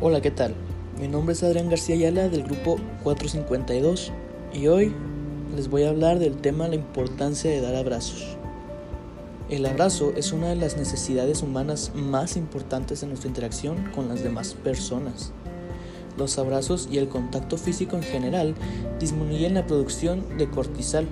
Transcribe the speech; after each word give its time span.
Hola, 0.00 0.20
¿qué 0.20 0.30
tal? 0.30 0.54
Mi 1.00 1.08
nombre 1.08 1.32
es 1.32 1.42
Adrián 1.42 1.68
García 1.68 1.96
Ayala 1.96 2.28
del 2.28 2.44
grupo 2.44 2.76
452 3.02 4.12
y 4.52 4.68
hoy 4.68 4.94
les 5.56 5.68
voy 5.68 5.82
a 5.82 5.88
hablar 5.88 6.20
del 6.20 6.36
tema 6.36 6.68
la 6.68 6.76
importancia 6.76 7.50
de 7.50 7.60
dar 7.60 7.74
abrazos. 7.74 8.36
El 9.50 9.66
abrazo 9.66 10.12
es 10.14 10.30
una 10.32 10.50
de 10.50 10.54
las 10.54 10.76
necesidades 10.76 11.42
humanas 11.42 11.90
más 11.96 12.36
importantes 12.36 13.02
en 13.02 13.08
nuestra 13.08 13.26
interacción 13.26 13.90
con 13.92 14.08
las 14.08 14.22
demás 14.22 14.54
personas. 14.54 15.32
Los 16.16 16.38
abrazos 16.38 16.88
y 16.92 16.98
el 16.98 17.08
contacto 17.08 17.58
físico 17.58 17.96
en 17.96 18.04
general 18.04 18.54
disminuyen 19.00 19.54
la 19.54 19.66
producción 19.66 20.38
de 20.38 20.48
cortisol, 20.48 21.08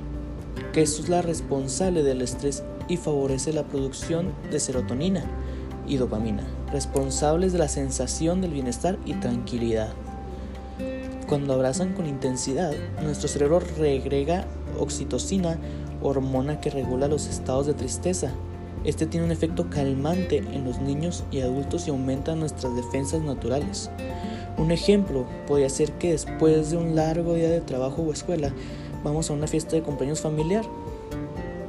que 0.73 0.83
es 0.83 1.09
la 1.09 1.23
responsable 1.23 2.05
del 2.05 2.23
estrés 2.23 2.62
y 2.87 2.98
favorece 2.98 3.53
la 3.53 3.65
producción 3.65 4.33
de 4.53 4.61
serotonina 4.61 5.25
y 5.87 5.97
dopamina, 5.97 6.45
responsables 6.71 7.53
de 7.53 7.59
la 7.59 7.69
sensación 7.69 8.41
del 8.41 8.53
bienestar 8.53 8.99
y 9.05 9.15
tranquilidad. 9.15 9.93
Cuando 11.29 11.55
abrazan 11.55 11.93
con 11.93 12.07
intensidad, 12.07 12.73
nuestro 13.03 13.29
cerebro 13.29 13.61
regrega 13.79 14.47
oxitocina, 14.79 15.59
hormona 16.03 16.61
que 16.61 16.71
regula 16.71 17.09
los 17.09 17.27
estados 17.27 17.67
de 17.67 17.75
tristeza. 17.75 18.30
Este 18.85 19.07
tiene 19.07 19.27
un 19.27 19.33
efecto 19.33 19.69
calmante 19.69 20.39
en 20.39 20.65
los 20.65 20.80
niños 20.80 21.25
y 21.33 21.41
adultos 21.41 21.89
y 21.89 21.91
aumenta 21.91 22.37
nuestras 22.37 22.77
defensas 22.77 23.23
naturales. 23.23 23.91
Un 24.57 24.71
ejemplo 24.71 25.27
podría 25.47 25.69
ser 25.69 25.93
que 25.93 26.13
después 26.13 26.71
de 26.71 26.77
un 26.77 26.95
largo 26.95 27.35
día 27.35 27.51
de 27.51 27.61
trabajo 27.61 28.03
o 28.03 28.13
escuela, 28.13 28.53
vamos 29.03 29.29
a 29.29 29.32
una 29.32 29.49
fiesta 29.49 29.75
de 29.75 29.82
cumpleaños 29.82 30.21
familiar. 30.21 30.65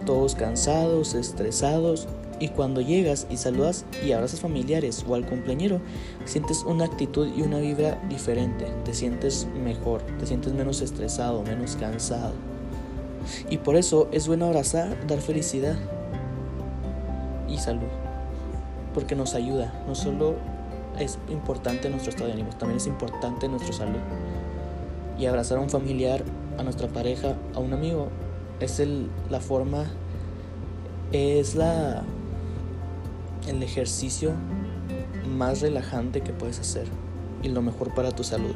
Todos 0.06 0.36
cansados, 0.36 1.16
estresados, 1.16 2.08
y 2.39 2.49
cuando 2.49 2.81
llegas 2.81 3.27
y 3.30 3.38
saludas 3.38 3.85
y 4.05 4.11
abrazas 4.11 4.41
familiares 4.41 5.03
o 5.07 5.16
al 5.16 5.25
cumpleañero, 5.25 5.81
sientes 6.25 6.63
una 6.63 6.85
actitud 6.85 7.27
y 7.35 7.41
una 7.41 7.59
vibra 7.59 8.02
diferente, 8.09 8.66
te 8.85 8.94
sientes 8.94 9.47
mejor, 9.63 10.02
te 10.19 10.27
sientes 10.27 10.53
menos 10.53 10.81
estresado, 10.81 11.41
menos 11.44 11.75
cansado. 11.75 12.33
Y 13.49 13.57
por 13.57 13.75
eso 13.75 14.07
es 14.11 14.27
bueno 14.27 14.45
abrazar, 14.45 15.07
dar 15.07 15.19
felicidad 15.19 15.75
y 17.49 17.57
salud, 17.57 17.88
porque 18.94 19.16
nos 19.16 19.33
ayuda, 19.33 19.73
no 19.88 19.95
solo 19.95 20.35
es 20.99 21.17
importante 21.29 21.89
nuestro 21.89 22.11
estado 22.11 22.27
de 22.27 22.33
ánimo, 22.33 22.49
también 22.57 22.77
es 22.77 22.88
importante 22.88 23.47
nuestra 23.47 23.73
salud. 23.73 23.99
Y 25.19 25.25
abrazar 25.25 25.57
a 25.57 25.61
un 25.61 25.69
familiar, 25.69 26.23
a 26.59 26.63
nuestra 26.63 26.88
pareja, 26.88 27.35
a 27.55 27.59
un 27.59 27.73
amigo, 27.73 28.09
es 28.59 28.79
el, 28.79 29.09
la 29.29 29.39
forma, 29.39 29.85
es 31.11 31.55
la 31.55 32.03
el 33.48 33.64
ejercicio 33.64 34.34
más 35.28 35.62
relajante 35.62 36.22
que 36.22 36.34
puedes 36.34 36.59
hacer 36.59 36.88
y 37.44 37.50
lo 37.50 37.62
mejor 37.62 37.94
para 37.94 38.12
tu 38.12 38.23
salud. 38.23 38.56